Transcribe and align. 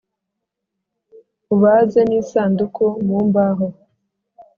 ubaze 1.53 1.99
n’isanduku 2.09 2.85
mu 3.05 3.17
mbaho 3.27 3.67